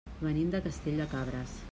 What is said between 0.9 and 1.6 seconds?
de Cabres.